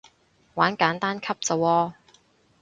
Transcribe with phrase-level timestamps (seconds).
[0.55, 1.93] 玩簡單級咋喎